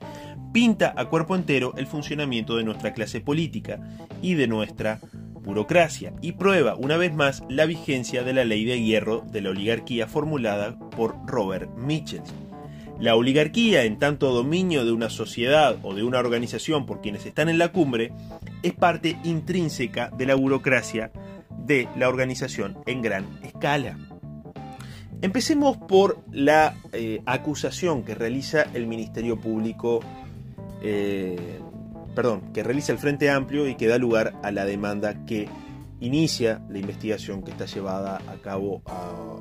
pinta 0.53 0.93
a 0.97 1.05
cuerpo 1.05 1.35
entero 1.35 1.73
el 1.77 1.87
funcionamiento 1.87 2.57
de 2.57 2.63
nuestra 2.63 2.93
clase 2.93 3.21
política 3.21 3.79
y 4.21 4.33
de 4.33 4.47
nuestra 4.47 4.99
burocracia 5.33 6.13
y 6.21 6.33
prueba 6.33 6.75
una 6.75 6.97
vez 6.97 7.13
más 7.13 7.43
la 7.49 7.65
vigencia 7.65 8.23
de 8.23 8.33
la 8.33 8.43
ley 8.43 8.65
de 8.65 8.81
hierro 8.81 9.23
de 9.31 9.41
la 9.41 9.51
oligarquía 9.51 10.07
formulada 10.07 10.77
por 10.77 11.15
Robert 11.25 11.69
Mitchell. 11.77 12.23
La 12.99 13.15
oligarquía, 13.15 13.83
en 13.83 13.99
tanto 13.99 14.33
dominio 14.33 14.83
de 14.83 14.91
una 14.91 15.11
sociedad 15.11 15.77
o 15.83 15.93
de 15.93 16.03
una 16.03 16.17
organización 16.17 16.87
por 16.87 16.99
quienes 16.99 17.27
están 17.27 17.47
en 17.47 17.59
la 17.59 17.71
cumbre, 17.71 18.11
es 18.63 18.73
parte 18.73 19.19
intrínseca 19.23 20.09
de 20.17 20.25
la 20.25 20.33
burocracia 20.33 21.11
de 21.67 21.87
la 21.95 22.09
organización 22.09 22.77
en 22.85 23.01
gran 23.01 23.25
escala. 23.43 23.97
Empecemos 25.21 25.77
por 25.77 26.23
la 26.31 26.75
eh, 26.93 27.21
acusación 27.25 28.03
que 28.03 28.15
realiza 28.15 28.63
el 28.73 28.87
Ministerio 28.87 29.39
Público, 29.39 29.99
eh, 30.81 31.59
perdón, 32.15 32.53
que 32.53 32.63
realiza 32.63 32.91
el 32.91 32.99
Frente 32.99 33.29
Amplio 33.29 33.67
y 33.67 33.75
que 33.75 33.87
da 33.87 33.97
lugar 33.97 34.39
a 34.43 34.51
la 34.51 34.65
demanda 34.65 35.25
que 35.25 35.49
inicia 35.99 36.61
la 36.69 36.77
investigación 36.77 37.41
que 37.41 37.51
está 37.51 37.65
llevada 37.65 38.21
a 38.27 38.35
cabo 38.43 38.83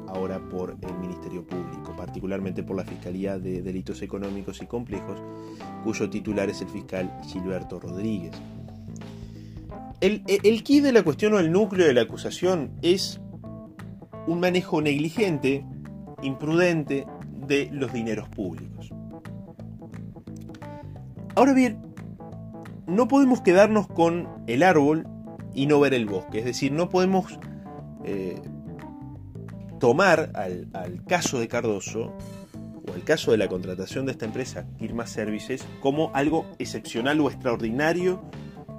ahora 0.08 0.38
por 0.38 0.76
el 0.80 0.94
Ministerio 0.98 1.46
Público, 1.46 1.94
particularmente 1.94 2.62
por 2.62 2.76
la 2.76 2.84
Fiscalía 2.84 3.38
de 3.38 3.60
Delitos 3.60 4.00
Económicos 4.00 4.62
y 4.62 4.66
Complejos, 4.66 5.20
cuyo 5.84 6.08
titular 6.08 6.48
es 6.48 6.62
el 6.62 6.68
fiscal 6.68 7.12
Gilberto 7.30 7.78
Rodríguez. 7.78 8.32
El, 10.00 10.22
el 10.26 10.62
de 10.62 10.92
la 10.92 11.02
cuestión 11.02 11.34
o 11.34 11.38
el 11.38 11.50
núcleo 11.50 11.86
de 11.86 11.94
la 11.94 12.02
acusación 12.02 12.72
es 12.82 13.20
un 14.26 14.40
manejo 14.40 14.82
negligente, 14.82 15.64
imprudente 16.22 17.06
de 17.46 17.70
los 17.72 17.92
dineros 17.92 18.28
públicos. 18.28 18.90
Ahora 21.34 21.54
bien, 21.54 21.80
no 22.86 23.08
podemos 23.08 23.40
quedarnos 23.40 23.86
con 23.86 24.28
el 24.46 24.62
árbol 24.62 25.06
y 25.54 25.66
no 25.66 25.80
ver 25.80 25.94
el 25.94 26.06
bosque, 26.06 26.40
es 26.40 26.44
decir, 26.44 26.72
no 26.72 26.90
podemos 26.90 27.38
eh, 28.04 28.40
tomar 29.80 30.30
al, 30.34 30.68
al, 30.74 31.04
caso 31.04 31.40
de 31.40 31.48
Cardoso 31.48 32.12
o 32.86 32.92
al 32.94 33.02
caso 33.04 33.30
de 33.30 33.38
la 33.38 33.48
contratación 33.48 34.04
de 34.04 34.12
esta 34.12 34.26
empresa, 34.26 34.66
Kirma 34.78 35.06
Services, 35.06 35.64
como 35.80 36.10
algo 36.14 36.44
excepcional 36.58 37.20
o 37.20 37.30
extraordinario 37.30 38.22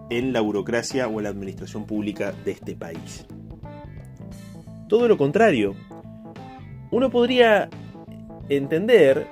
en 0.10 0.34
la 0.34 0.42
burocracia 0.42 1.08
o 1.08 1.20
en 1.20 1.24
la 1.24 1.30
administración 1.30 1.86
pública 1.86 2.34
de 2.46 2.52
este 2.52 2.76
país. 2.76 3.26
Todo 4.88 5.08
lo 5.08 5.18
contrario, 5.18 5.76
uno 6.92 7.10
podría 7.10 7.70
entender 8.50 9.28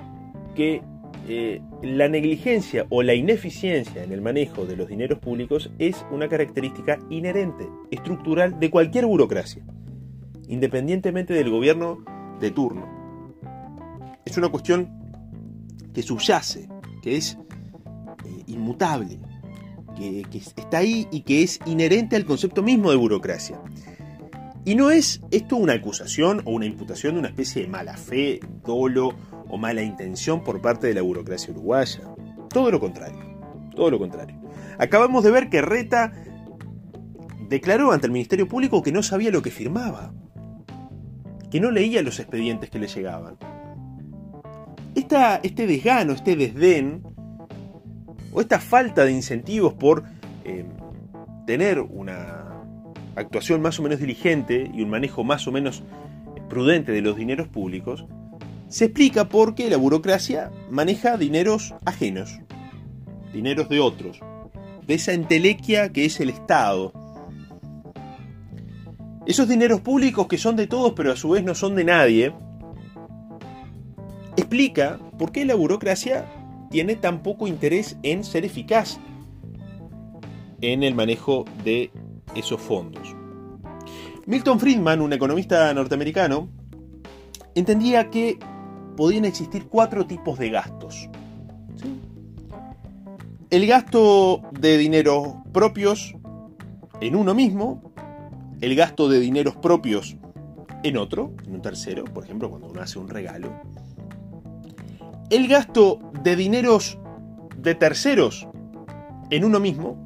que 0.54 0.82
eh, 1.28 1.60
la 1.82 2.08
negligencia 2.08 2.86
o 2.88 3.02
la 3.02 3.14
ineficiencia 3.14 4.04
en 4.04 4.12
el 4.12 4.20
manejo 4.20 4.64
de 4.64 4.76
los 4.76 4.88
dineros 4.88 5.18
públicos 5.18 5.70
es 5.78 6.04
una 6.10 6.28
característica 6.28 6.98
inherente, 7.10 7.68
estructural 7.90 8.60
de 8.60 8.70
cualquier 8.70 9.06
burocracia, 9.06 9.64
independientemente 10.46 11.34
del 11.34 11.50
gobierno 11.50 12.04
de 12.38 12.50
turno. 12.50 12.86
Es 14.24 14.36
una 14.36 14.50
cuestión 14.50 14.88
que 15.92 16.02
subyace, 16.02 16.68
que 17.02 17.16
es 17.16 17.38
eh, 18.24 18.42
inmutable, 18.46 19.18
que, 19.96 20.38
está 20.38 20.78
ahí 20.78 21.08
y 21.10 21.22
que 21.22 21.42
es 21.42 21.58
inherente 21.66 22.16
al 22.16 22.24
concepto 22.24 22.62
mismo 22.62 22.90
de 22.90 22.96
burocracia. 22.96 23.60
Y 24.64 24.74
no 24.74 24.90
es 24.90 25.20
esto 25.30 25.56
una 25.56 25.74
acusación 25.74 26.42
o 26.44 26.50
una 26.50 26.66
imputación 26.66 27.14
de 27.14 27.20
una 27.20 27.28
especie 27.28 27.62
de 27.62 27.68
mala 27.68 27.96
fe, 27.96 28.40
dolo 28.64 29.14
o 29.48 29.58
mala 29.58 29.82
intención 29.82 30.42
por 30.42 30.60
parte 30.60 30.88
de 30.88 30.94
la 30.94 31.02
burocracia 31.02 31.52
uruguaya. 31.52 32.02
Todo 32.50 32.70
lo 32.70 32.80
contrario. 32.80 33.18
Todo 33.74 33.90
lo 33.90 33.98
contrario. 33.98 34.40
Acabamos 34.78 35.24
de 35.24 35.30
ver 35.30 35.48
que 35.48 35.62
Reta 35.62 36.12
declaró 37.48 37.92
ante 37.92 38.06
el 38.06 38.12
Ministerio 38.12 38.48
Público 38.48 38.82
que 38.82 38.92
no 38.92 39.02
sabía 39.02 39.30
lo 39.30 39.42
que 39.42 39.50
firmaba. 39.50 40.12
Que 41.50 41.60
no 41.60 41.70
leía 41.70 42.02
los 42.02 42.18
expedientes 42.18 42.70
que 42.70 42.78
le 42.78 42.88
llegaban. 42.88 43.36
este 44.94 45.66
desgano, 45.66 46.12
este 46.12 46.34
desdén 46.34 47.02
o 48.36 48.42
esta 48.42 48.60
falta 48.60 49.06
de 49.06 49.12
incentivos 49.12 49.72
por 49.72 50.04
eh, 50.44 50.66
tener 51.46 51.80
una 51.80 52.62
actuación 53.14 53.62
más 53.62 53.80
o 53.80 53.82
menos 53.82 53.98
diligente 53.98 54.70
y 54.74 54.82
un 54.82 54.90
manejo 54.90 55.24
más 55.24 55.48
o 55.48 55.52
menos 55.52 55.82
prudente 56.50 56.92
de 56.92 57.00
los 57.00 57.16
dineros 57.16 57.48
públicos, 57.48 58.04
se 58.68 58.84
explica 58.84 59.30
porque 59.30 59.70
la 59.70 59.78
burocracia 59.78 60.50
maneja 60.70 61.16
dineros 61.16 61.74
ajenos, 61.86 62.38
dineros 63.32 63.70
de 63.70 63.80
otros, 63.80 64.20
de 64.86 64.92
esa 64.92 65.14
entelequia 65.14 65.90
que 65.90 66.04
es 66.04 66.20
el 66.20 66.28
Estado. 66.28 66.92
Esos 69.24 69.48
dineros 69.48 69.80
públicos 69.80 70.26
que 70.26 70.36
son 70.36 70.56
de 70.56 70.66
todos 70.66 70.92
pero 70.94 71.10
a 71.10 71.16
su 71.16 71.30
vez 71.30 71.42
no 71.42 71.54
son 71.54 71.74
de 71.74 71.84
nadie, 71.84 72.34
explica 74.36 74.98
por 75.18 75.32
qué 75.32 75.46
la 75.46 75.54
burocracia 75.54 76.26
tiene 76.70 76.96
tan 76.96 77.22
poco 77.22 77.46
interés 77.46 77.96
en 78.02 78.24
ser 78.24 78.44
eficaz 78.44 78.98
en 80.60 80.82
el 80.82 80.94
manejo 80.94 81.44
de 81.64 81.90
esos 82.34 82.60
fondos. 82.60 83.14
Milton 84.26 84.58
Friedman, 84.58 85.00
un 85.00 85.12
economista 85.12 85.72
norteamericano, 85.72 86.48
entendía 87.54 88.10
que 88.10 88.38
podían 88.96 89.24
existir 89.24 89.66
cuatro 89.68 90.06
tipos 90.06 90.38
de 90.38 90.50
gastos. 90.50 91.08
El 93.50 93.66
gasto 93.66 94.42
de 94.58 94.76
dinero 94.76 95.44
propios 95.52 96.14
en 97.00 97.14
uno 97.14 97.34
mismo, 97.34 97.92
el 98.60 98.74
gasto 98.74 99.08
de 99.08 99.20
dineros 99.20 99.54
propios 99.56 100.16
en 100.82 100.96
otro, 100.96 101.32
en 101.44 101.54
un 101.54 101.62
tercero, 101.62 102.04
por 102.04 102.24
ejemplo, 102.24 102.50
cuando 102.50 102.68
uno 102.68 102.80
hace 102.80 102.98
un 102.98 103.08
regalo, 103.08 103.52
el 105.30 105.48
gasto 105.48 105.98
de 106.22 106.36
dineros 106.36 106.98
de 107.56 107.74
terceros 107.74 108.46
en 109.30 109.44
uno 109.44 109.58
mismo, 109.58 109.96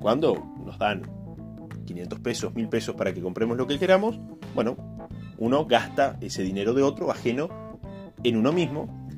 cuando 0.00 0.42
nos 0.64 0.78
dan 0.78 1.02
500 1.84 2.18
pesos, 2.20 2.54
1000 2.54 2.68
pesos 2.68 2.94
para 2.94 3.12
que 3.12 3.20
compremos 3.20 3.58
lo 3.58 3.66
que 3.66 3.78
queramos, 3.78 4.18
bueno, 4.54 4.76
uno 5.38 5.66
gasta 5.66 6.16
ese 6.20 6.42
dinero 6.42 6.72
de 6.72 6.82
otro 6.82 7.10
ajeno 7.10 7.48
en 8.22 8.36
uno 8.36 8.52
mismo. 8.52 9.08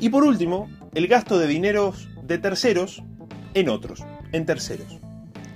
Y 0.00 0.08
por 0.08 0.24
último, 0.24 0.68
el 0.94 1.06
gasto 1.06 1.38
de 1.38 1.46
dineros 1.46 2.08
de 2.24 2.38
terceros 2.38 3.02
en 3.54 3.68
otros, 3.68 4.04
en 4.32 4.46
terceros. 4.46 4.98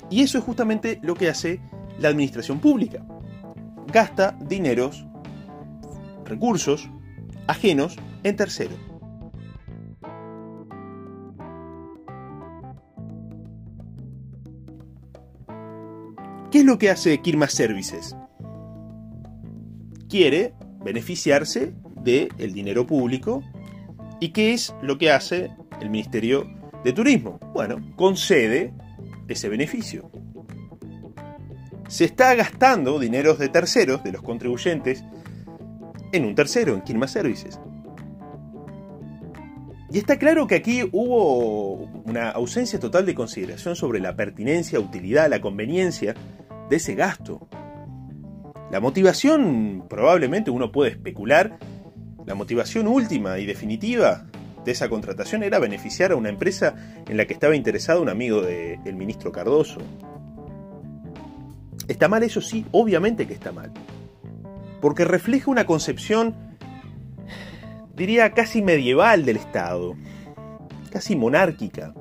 Y 0.09 0.23
eso 0.23 0.39
es 0.39 0.45
justamente 0.45 1.01
lo 1.03 1.15
que 1.15 1.29
hace 1.29 1.61
la 1.99 2.09
administración 2.09 2.61
pública. 2.61 3.05
Gasta 3.93 4.37
dineros, 4.41 5.05
recursos, 6.25 6.89
ajenos 7.49 7.97
en 8.23 8.37
tercero. 8.37 8.75
¿Qué 16.51 16.61
es 16.61 16.65
lo 16.65 16.79
que 16.79 16.91
hace 16.91 17.19
Kirma 17.21 17.49
Services? 17.49 18.17
Quiere 20.09 20.55
beneficiarse 20.83 21.75
del 22.03 22.53
dinero 22.53 22.87
público. 22.87 23.43
¿Y 24.21 24.31
qué 24.31 24.55
es 24.55 24.75
lo 24.81 24.97
que 24.97 25.11
hace 25.11 25.51
el 25.81 25.91
Ministerio 25.91 26.49
de 26.85 26.93
Turismo? 26.93 27.39
Bueno, 27.53 27.77
concede 27.97 28.73
ese 29.29 29.49
beneficio. 29.49 30.11
Se 31.89 32.05
está 32.05 32.35
gastando 32.35 32.99
dineros 32.99 33.39
de 33.39 33.49
terceros, 33.49 34.03
de 34.03 34.13
los 34.13 34.23
contribuyentes, 34.23 35.05
en 36.13 36.25
un 36.25 36.35
tercero, 36.35 36.75
en 36.75 36.83
Kirma 36.83 37.09
Services. 37.09 37.61
Y 39.91 39.99
está 39.99 40.19
claro 40.19 40.47
que 40.47 40.57
aquí 40.57 40.89
hubo 40.93 41.75
una 42.05 42.31
ausencia 42.31 42.81
total 42.81 43.07
de 43.07 43.15
consideración 43.15 43.77
sobre 43.77 44.01
la 44.01 44.17
pertinencia, 44.17 44.81
utilidad, 44.81 45.31
la 45.31 45.41
conveniencia 45.41 46.15
de 46.69 46.77
ese 46.77 46.95
gasto. 46.95 47.49
La 48.71 48.81
motivación, 48.81 49.85
probablemente 49.89 50.51
uno 50.51 50.73
puede 50.73 50.91
especular, 50.91 51.59
la 52.27 52.35
motivación 52.35 52.89
última 52.89 53.39
y 53.39 53.47
definitiva 53.47 54.27
de 54.65 54.73
esa 54.73 54.89
contratación 54.89 55.45
era 55.45 55.61
beneficiar 55.61 56.11
a 56.11 56.17
una 56.17 56.29
empresa 56.29 56.75
en 57.09 57.17
la 57.17 57.27
que 57.27 57.35
estaba 57.35 57.55
interesado 57.55 58.03
un 58.03 58.09
amigo 58.09 58.43
del 58.43 58.97
ministro 58.97 59.31
Cardoso. 59.31 59.79
¿Está 61.87 62.09
mal 62.09 62.25
eso? 62.25 62.41
Sí, 62.41 62.67
obviamente 62.73 63.29
que 63.29 63.35
está 63.35 63.53
mal. 63.53 63.71
Porque 64.81 65.05
refleja 65.05 65.49
una 65.49 65.67
concepción, 65.67 66.35
diría, 67.97 68.33
casi 68.33 68.63
medieval 68.63 69.25
del 69.25 69.37
Estado, 69.37 69.97
casi 70.91 71.17
monárquica. 71.17 71.95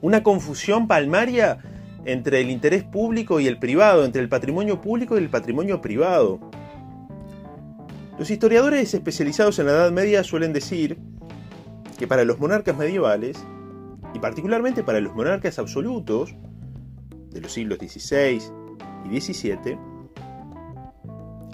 Una 0.00 0.22
confusión 0.22 0.88
palmaria 0.88 1.58
entre 2.04 2.40
el 2.40 2.50
interés 2.50 2.84
público 2.84 3.40
y 3.40 3.46
el 3.46 3.58
privado, 3.58 4.04
entre 4.04 4.22
el 4.22 4.28
patrimonio 4.28 4.80
público 4.80 5.16
y 5.16 5.22
el 5.22 5.30
patrimonio 5.30 5.80
privado. 5.80 6.40
Los 8.18 8.30
historiadores 8.30 8.94
especializados 8.94 9.58
en 9.58 9.66
la 9.66 9.72
Edad 9.72 9.92
Media 9.92 10.22
suelen 10.24 10.52
decir 10.52 10.98
que 11.98 12.06
para 12.06 12.24
los 12.24 12.38
monarcas 12.38 12.76
medievales, 12.76 13.44
y 14.14 14.20
particularmente 14.20 14.84
para 14.84 15.00
los 15.00 15.14
monarcas 15.14 15.58
absolutos 15.58 16.34
de 17.30 17.40
los 17.40 17.52
siglos 17.52 17.78
XVI 17.78 18.40
y 19.10 19.20
XVII, 19.20 19.78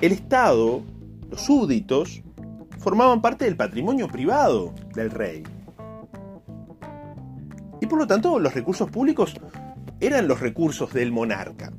el 0.02 0.12
Estado, 0.12 0.82
los 1.30 1.40
súbditos, 1.40 2.22
formaban 2.80 3.20
parte 3.20 3.44
del 3.44 3.56
patrimonio 3.56 4.08
privado 4.08 4.74
del 4.94 5.10
rey. 5.10 5.42
Y 7.80 7.86
por 7.86 7.98
lo 7.98 8.06
tanto 8.06 8.38
los 8.38 8.54
recursos 8.54 8.90
públicos 8.90 9.34
eran 10.00 10.26
los 10.26 10.40
recursos 10.40 10.92
del 10.92 11.12
monarca. 11.12 11.72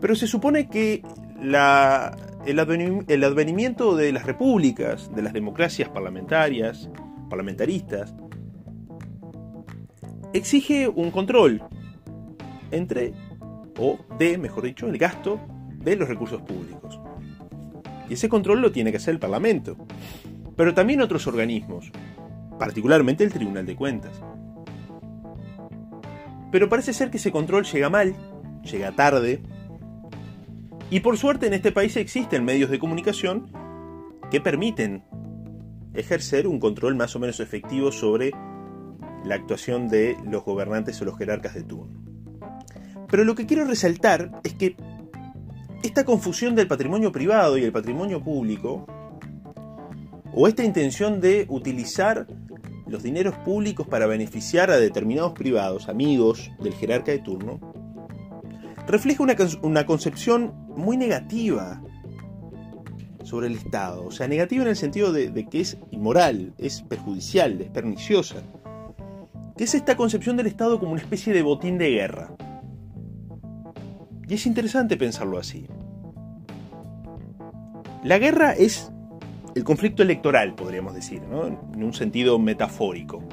Pero 0.00 0.14
se 0.14 0.26
supone 0.26 0.68
que 0.68 1.02
el, 1.40 2.58
advenimiento 2.58 3.96
de 3.96 4.12
las 4.12 4.26
repúblicas, 4.26 5.14
de 5.14 5.22
las 5.22 5.32
democracias 5.32 5.88
parlamentarias, 5.88 6.90
parlamentaristas, 7.28 8.14
exige 10.32 10.88
un 10.88 11.10
control 11.10 11.62
entre, 12.70 13.12
o 13.78 13.98
de, 14.18 14.38
mejor 14.38 14.64
dicho, 14.64 14.86
el 14.86 14.98
gasto 14.98 15.40
de 15.78 15.96
los 15.96 16.08
recursos 16.08 16.42
públicos. 16.42 16.99
Y 18.10 18.14
ese 18.14 18.28
control 18.28 18.60
lo 18.60 18.72
tiene 18.72 18.90
que 18.90 18.96
hacer 18.96 19.14
el 19.14 19.20
Parlamento, 19.20 19.76
pero 20.56 20.74
también 20.74 21.00
otros 21.00 21.28
organismos, 21.28 21.92
particularmente 22.58 23.22
el 23.22 23.32
Tribunal 23.32 23.64
de 23.64 23.76
Cuentas. 23.76 24.20
Pero 26.50 26.68
parece 26.68 26.92
ser 26.92 27.10
que 27.10 27.18
ese 27.18 27.30
control 27.30 27.64
llega 27.64 27.88
mal, 27.88 28.16
llega 28.64 28.90
tarde. 28.90 29.40
Y 30.90 30.98
por 31.00 31.16
suerte 31.18 31.46
en 31.46 31.54
este 31.54 31.70
país 31.70 31.96
existen 31.96 32.44
medios 32.44 32.68
de 32.68 32.80
comunicación 32.80 33.52
que 34.28 34.40
permiten 34.40 35.04
ejercer 35.94 36.48
un 36.48 36.58
control 36.58 36.96
más 36.96 37.14
o 37.14 37.20
menos 37.20 37.38
efectivo 37.38 37.92
sobre 37.92 38.32
la 39.24 39.36
actuación 39.36 39.86
de 39.86 40.16
los 40.28 40.44
gobernantes 40.44 41.00
o 41.00 41.04
los 41.04 41.16
jerarcas 41.16 41.54
de 41.54 41.62
turno. 41.62 42.02
Pero 43.08 43.22
lo 43.22 43.36
que 43.36 43.46
quiero 43.46 43.64
resaltar 43.64 44.40
es 44.42 44.54
que 44.54 44.74
esta 45.82 46.04
confusión 46.04 46.54
del 46.54 46.68
patrimonio 46.68 47.10
privado 47.10 47.56
y 47.56 47.64
el 47.64 47.72
patrimonio 47.72 48.22
público, 48.22 48.86
o 50.32 50.46
esta 50.46 50.64
intención 50.64 51.20
de 51.20 51.46
utilizar 51.48 52.26
los 52.86 53.02
dineros 53.02 53.36
públicos 53.38 53.86
para 53.86 54.06
beneficiar 54.06 54.70
a 54.70 54.76
determinados 54.76 55.32
privados, 55.32 55.88
amigos 55.88 56.50
del 56.60 56.74
jerarca 56.74 57.12
de 57.12 57.20
turno, 57.20 57.60
refleja 58.86 59.22
una, 59.62 59.86
concepción 59.86 60.52
muy 60.76 60.96
negativa 60.96 61.82
sobre 63.22 63.46
el 63.46 63.54
Estado. 63.54 64.06
O 64.06 64.10
sea, 64.10 64.28
negativa 64.28 64.62
en 64.62 64.70
el 64.70 64.76
sentido 64.76 65.12
de, 65.12 65.30
de, 65.30 65.48
que 65.48 65.60
es 65.60 65.78
inmoral, 65.90 66.52
es 66.58 66.82
perjudicial, 66.82 67.60
es 67.60 67.70
perniciosa. 67.70 68.42
Que 69.56 69.64
es 69.64 69.74
esta 69.74 69.96
concepción 69.96 70.36
del 70.36 70.46
Estado 70.46 70.80
como 70.80 70.92
una 70.92 71.00
especie 71.00 71.32
de 71.32 71.42
botín 71.42 71.78
de 71.78 71.90
guerra. 71.90 72.34
Y 74.30 74.34
es 74.34 74.46
interesante 74.46 74.96
pensarlo 74.96 75.38
así. 75.38 75.66
La 78.04 78.16
guerra 78.18 78.52
es 78.52 78.92
el 79.56 79.64
conflicto 79.64 80.04
electoral, 80.04 80.54
podríamos 80.54 80.94
decir, 80.94 81.20
en 81.24 81.82
un 81.82 81.92
sentido 81.92 82.38
metafórico. 82.38 83.24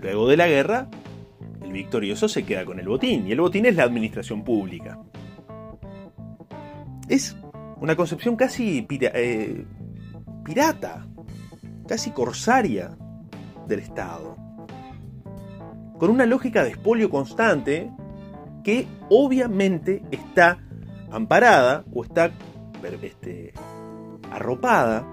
Luego 0.00 0.28
de 0.28 0.36
la 0.36 0.48
guerra, 0.48 0.88
el 1.62 1.72
victorioso 1.72 2.28
se 2.28 2.44
queda 2.44 2.66
con 2.66 2.78
el 2.78 2.86
botín, 2.86 3.26
y 3.26 3.32
el 3.32 3.40
botín 3.40 3.64
es 3.64 3.74
la 3.74 3.84
administración 3.84 4.44
pública. 4.44 4.98
Es 7.08 7.34
una 7.80 7.96
concepción 7.96 8.36
casi 8.36 8.86
eh, 8.90 9.64
pirata, 10.44 11.06
casi 11.88 12.10
corsaria 12.10 12.98
del 13.66 13.78
Estado, 13.78 14.36
con 15.98 16.10
una 16.10 16.26
lógica 16.26 16.62
de 16.62 16.68
expolio 16.68 17.08
constante 17.08 17.90
que 18.62 18.86
obviamente 19.08 20.02
está 20.10 20.58
amparada 21.10 21.84
o 21.92 22.04
está 22.04 22.32
este, 23.02 23.52
arropada 24.30 25.06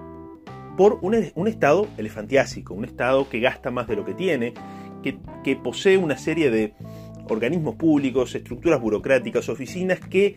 por 0.78 1.00
un, 1.02 1.14
estado 1.48 1.88
elefantiásico, 1.98 2.74
un 2.74 2.86
estado 2.86 3.28
que 3.28 3.42
gasta 3.42 3.70
más 3.70 3.88
de 3.88 3.98
lo 3.98 4.06
que 4.06 4.14
tiene, 4.14 4.54
que, 5.04 5.56
posee 5.58 5.98
una 5.98 6.18
serie 6.18 6.50
de 6.50 6.74
organismos 7.28 7.76
públicos, 7.76 8.34
estructuras 8.34 8.80
burocráticas, 8.80 9.50
oficinas 9.50 10.00
que 10.00 10.36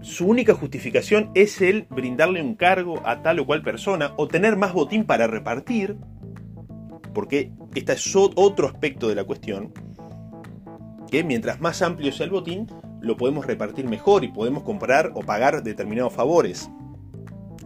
su 0.00 0.26
única 0.26 0.54
justificación 0.54 1.30
es 1.34 1.60
el 1.60 1.86
brindarle 1.90 2.42
un 2.42 2.56
cargo 2.56 3.06
a 3.06 3.22
tal 3.22 3.38
o 3.38 3.46
cual 3.46 3.62
persona 3.62 4.14
o 4.16 4.26
tener 4.26 4.56
más 4.56 4.72
botín 4.72 5.04
para 5.04 5.28
repartir, 5.28 5.96
porque 7.14 7.52
este 7.76 7.92
es 7.92 8.16
otro 8.16 8.66
aspecto 8.66 9.08
de 9.08 9.14
la 9.14 9.22
cuestión, 9.22 9.72
que 11.12 11.22
mientras 11.24 11.60
más 11.60 11.82
amplio 11.82 12.10
sea 12.10 12.24
el 12.24 12.30
botín, 12.30 12.66
lo 13.02 13.18
podemos 13.18 13.46
repartir 13.46 13.84
mejor 13.84 14.24
y 14.24 14.28
podemos 14.28 14.62
comprar 14.62 15.12
o 15.14 15.20
pagar 15.20 15.62
determinados 15.62 16.14
favores. 16.14 16.70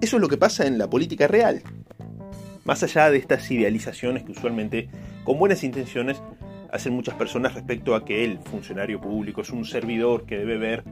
Eso 0.00 0.16
es 0.16 0.20
lo 0.20 0.28
que 0.28 0.36
pasa 0.36 0.66
en 0.66 0.78
la 0.78 0.90
política 0.90 1.28
real. 1.28 1.62
Más 2.64 2.82
allá 2.82 3.08
de 3.08 3.18
estas 3.18 3.48
idealizaciones 3.48 4.24
que 4.24 4.32
usualmente, 4.32 4.88
con 5.22 5.38
buenas 5.38 5.62
intenciones, 5.62 6.20
hacen 6.72 6.92
muchas 6.92 7.14
personas 7.14 7.54
respecto 7.54 7.94
a 7.94 8.04
que 8.04 8.24
el 8.24 8.40
funcionario 8.40 9.00
público 9.00 9.42
es 9.42 9.50
un 9.50 9.64
servidor 9.64 10.26
que 10.26 10.38
debe 10.38 10.58
ver 10.58 10.82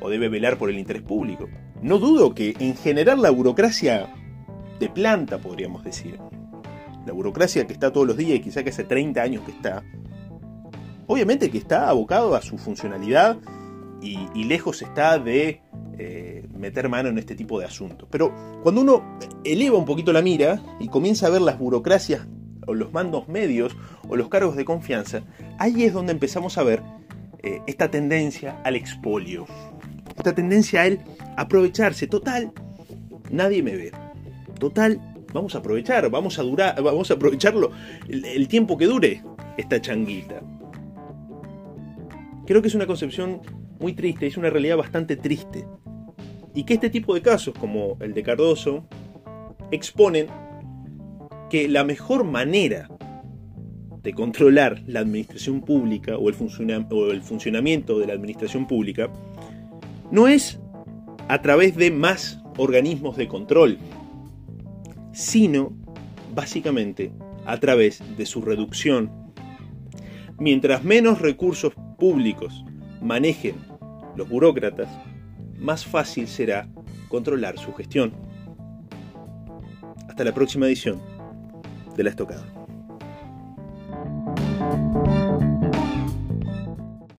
o 0.00 0.10
debe 0.10 0.28
velar 0.28 0.58
por 0.58 0.68
el 0.68 0.80
interés 0.80 1.02
público. 1.02 1.48
No 1.80 1.98
dudo 1.98 2.34
que 2.34 2.56
en 2.58 2.76
general 2.76 3.22
la 3.22 3.30
burocracia 3.30 4.12
de 4.80 4.88
planta, 4.88 5.38
podríamos 5.38 5.84
decir, 5.84 6.18
la 7.06 7.12
burocracia 7.12 7.68
que 7.68 7.72
está 7.72 7.92
todos 7.92 8.08
los 8.08 8.16
días 8.16 8.36
y 8.36 8.40
quizá 8.40 8.64
que 8.64 8.70
hace 8.70 8.82
30 8.82 9.22
años 9.22 9.44
que 9.44 9.52
está, 9.52 9.84
obviamente 11.10 11.50
que 11.50 11.58
está 11.58 11.88
abocado 11.88 12.36
a 12.36 12.40
su 12.40 12.56
funcionalidad 12.56 13.36
y, 14.00 14.44
lejos 14.44 14.80
está 14.80 15.18
de 15.18 15.60
eh, 15.98 16.46
meter 16.54 16.88
mano 16.88 17.08
en 17.08 17.18
este 17.18 17.34
tipo 17.34 17.58
de 17.58 17.66
asuntos. 17.66 18.08
Pero 18.12 18.32
cuando 18.62 18.80
uno 18.80 19.18
eleva 19.44 19.76
un 19.76 19.84
poquito 19.84 20.12
la 20.12 20.22
mira 20.22 20.62
y 20.78 20.86
comienza 20.86 21.26
a 21.26 21.30
ver 21.30 21.42
las 21.42 21.58
burocracias 21.58 22.28
o 22.64 22.74
los 22.74 22.92
mandos 22.92 23.26
medios 23.26 23.76
o 24.08 24.14
los 24.14 24.28
cargos 24.28 24.54
de 24.54 24.64
confianza, 24.64 25.22
ahí 25.58 25.82
es 25.82 25.92
donde 25.92 26.12
empezamos 26.12 26.56
a 26.58 26.62
ver 26.62 26.80
eh, 27.42 27.60
esta 27.66 27.90
tendencia 27.90 28.60
al 28.62 28.76
expolio. 28.76 29.46
Esta 30.16 30.32
tendencia 30.32 30.82
a 30.82 30.86
él 30.86 31.00
aprovecharse. 31.36 32.06
Total, 32.06 32.52
nadie 33.32 33.64
me 33.64 33.74
ve. 33.74 33.90
Total, 34.60 35.00
vamos 35.34 35.56
a 35.56 35.58
aprovechar, 35.58 36.08
vamos 36.08 36.38
a 36.38 36.42
durar, 36.42 36.80
vamos 36.80 37.10
a 37.10 37.14
aprovecharlo 37.14 37.72
el 38.08 38.46
tiempo 38.46 38.78
que 38.78 38.86
dure 38.86 39.24
esta 39.56 39.80
changuita. 39.80 40.40
Creo 42.50 42.62
que 42.62 42.66
es 42.66 42.74
una 42.74 42.88
concepción 42.88 43.42
muy 43.78 43.92
triste, 43.92 44.26
es 44.26 44.36
una 44.36 44.50
realidad 44.50 44.76
bastante 44.76 45.14
triste. 45.14 45.68
y 46.52 46.64
que 46.64 46.74
este 46.74 46.90
tipo 46.90 47.14
de 47.14 47.22
casos, 47.22 47.54
como 47.56 47.96
el 48.00 48.12
de 48.12 48.24
Cardoso, 48.24 48.88
exponen 49.70 50.26
que 51.48 51.68
la 51.68 51.84
mejor 51.84 52.24
manera 52.24 52.88
de 54.02 54.12
controlar 54.14 54.82
la 54.88 54.98
administración 54.98 55.60
pública 55.60 56.16
o 56.16 56.28
el, 56.28 56.34
o 56.90 57.12
el 57.12 57.22
funcionamiento 57.22 58.00
de 58.00 58.08
la 58.08 58.14
administración 58.14 58.66
pública 58.66 59.08
no 60.10 60.26
es 60.26 60.58
a 61.28 61.42
través 61.42 61.76
de 61.76 61.92
más 61.92 62.42
organismos 62.56 63.16
de 63.16 63.28
control, 63.28 63.78
sino 65.12 65.72
básicamente 66.34 67.12
a 67.46 67.58
través 67.58 68.02
de 68.16 68.26
su 68.26 68.42
reducción. 68.42 69.19
Mientras 70.40 70.82
menos 70.82 71.20
recursos 71.20 71.74
públicos 71.98 72.64
manejen 73.02 73.56
los 74.16 74.26
burócratas, 74.26 74.88
más 75.58 75.84
fácil 75.84 76.26
será 76.26 76.66
controlar 77.10 77.58
su 77.58 77.74
gestión. 77.74 78.14
Hasta 80.08 80.24
la 80.24 80.32
próxima 80.32 80.66
edición 80.66 80.98
de 81.94 82.04
La 82.04 82.08
Estocada. 82.08 82.59